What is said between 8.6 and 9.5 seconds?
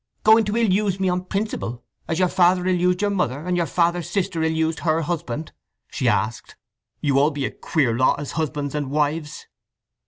and wives!"